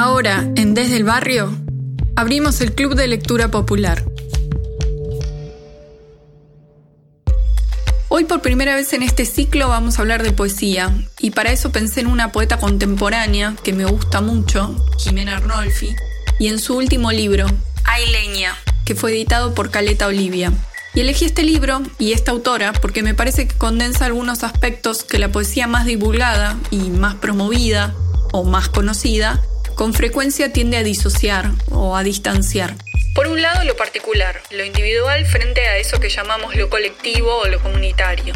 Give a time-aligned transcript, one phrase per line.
[0.00, 1.52] Ahora, en Desde el Barrio,
[2.14, 4.04] abrimos el Club de Lectura Popular.
[8.06, 11.72] Hoy por primera vez en este ciclo vamos a hablar de poesía, y para eso
[11.72, 15.96] pensé en una poeta contemporánea que me gusta mucho, Jimena Arnolfi,
[16.38, 17.46] y en su último libro,
[17.82, 18.54] Hay leña,
[18.84, 20.52] que fue editado por Caleta Olivia.
[20.94, 25.18] Y elegí este libro y esta autora porque me parece que condensa algunos aspectos que
[25.18, 27.96] la poesía más divulgada y más promovida
[28.30, 29.42] o más conocida
[29.78, 32.74] con frecuencia tiende a disociar o a distanciar.
[33.14, 37.46] Por un lado, lo particular, lo individual frente a eso que llamamos lo colectivo o
[37.46, 38.34] lo comunitario.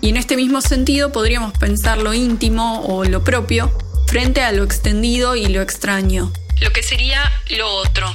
[0.00, 3.70] Y en este mismo sentido podríamos pensar lo íntimo o lo propio
[4.06, 8.10] frente a lo extendido y lo extraño, lo que sería lo otro.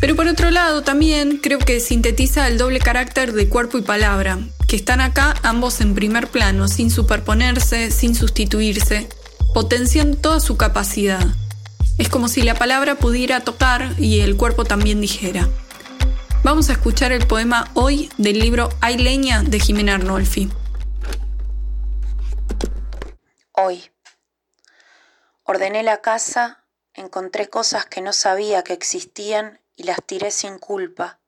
[0.00, 4.38] Pero por otro lado también creo que sintetiza el doble carácter de cuerpo y palabra,
[4.68, 9.08] que están acá ambos en primer plano, sin superponerse, sin sustituirse,
[9.52, 11.26] potenciando toda su capacidad.
[11.98, 15.48] Es como si la palabra pudiera tocar y el cuerpo también dijera.
[16.42, 20.50] Vamos a escuchar el poema hoy del libro Hay leña de Jimena Arnolfi.
[23.52, 23.90] Hoy.
[25.44, 31.20] Ordené la casa, encontré cosas que no sabía que existían y las tiré sin culpa.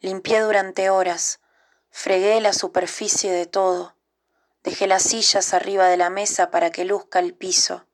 [0.00, 1.40] Limpié durante horas,
[1.90, 3.96] fregué la superficie de todo,
[4.62, 7.84] dejé las sillas arriba de la mesa para que luzca el piso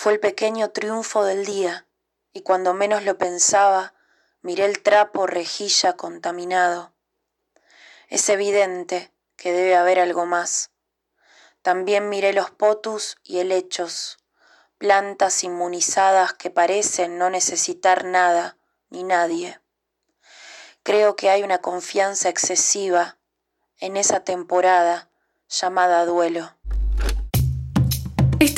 [0.00, 1.86] fue el pequeño triunfo del día,
[2.32, 3.92] y cuando menos lo pensaba,
[4.40, 6.94] miré el trapo rejilla contaminado.
[8.08, 10.70] Es evidente que debe haber algo más.
[11.60, 14.16] También miré los potus y helechos,
[14.78, 18.56] plantas inmunizadas que parecen no necesitar nada
[18.88, 19.60] ni nadie.
[20.82, 23.18] Creo que hay una confianza excesiva
[23.76, 25.10] en esa temporada
[25.50, 26.56] llamada duelo.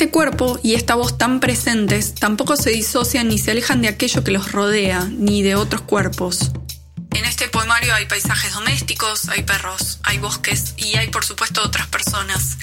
[0.03, 4.21] Este cuerpo y esta voz tan presentes tampoco se disocian ni se alejan de aquello
[4.21, 6.51] que los rodea, ni de otros cuerpos.
[7.11, 11.87] En este poemario hay paisajes domésticos, hay perros, hay bosques y hay por supuesto otras
[11.87, 12.57] personas.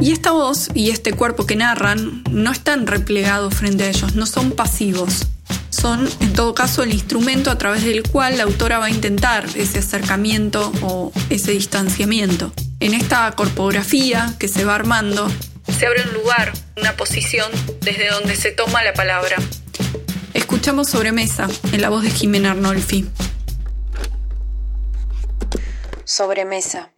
[0.00, 4.26] Y esta voz y este cuerpo que narran no están replegados frente a ellos, no
[4.26, 5.28] son pasivos.
[5.70, 9.46] Son, en todo caso, el instrumento a través del cual la autora va a intentar
[9.54, 12.52] ese acercamiento o ese distanciamiento.
[12.80, 15.30] En esta corpografía que se va armando,
[15.82, 17.50] se abre un lugar, una posición
[17.80, 19.34] desde donde se toma la palabra.
[20.32, 23.10] Escuchamos Sobremesa en la voz de Jimena Arnolfi.
[26.04, 26.92] Sobremesa.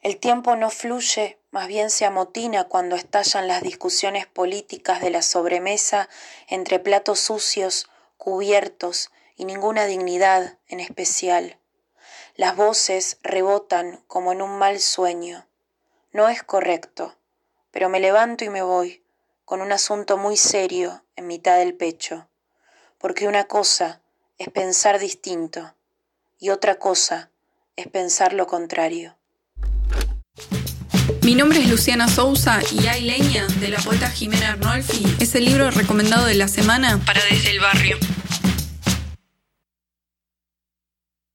[0.00, 5.20] El tiempo no fluye, más bien se amotina cuando estallan las discusiones políticas de la
[5.20, 6.08] sobremesa
[6.48, 11.58] entre platos sucios, cubiertos y ninguna dignidad en especial.
[12.34, 15.46] Las voces rebotan como en un mal sueño.
[16.12, 17.14] No es correcto,
[17.76, 19.02] pero me levanto y me voy,
[19.44, 22.26] con un asunto muy serio en mitad del pecho,
[22.96, 24.00] porque una cosa
[24.38, 25.74] es pensar distinto
[26.40, 27.28] y otra cosa
[27.76, 29.18] es pensar lo contrario.
[31.20, 35.44] Mi nombre es Luciana Sousa y Hay leña de la poeta Jimena Arnolfi es el
[35.44, 37.98] libro recomendado de la semana para Desde el Barrio.